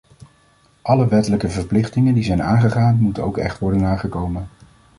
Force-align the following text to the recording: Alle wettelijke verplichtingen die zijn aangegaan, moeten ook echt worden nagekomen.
Alle 0.81 1.07
wettelijke 1.07 1.49
verplichtingen 1.49 2.13
die 2.13 2.23
zijn 2.23 2.41
aangegaan, 2.41 2.99
moeten 2.99 3.23
ook 3.23 3.37
echt 3.37 3.59
worden 3.59 3.81
nagekomen. 3.81 4.49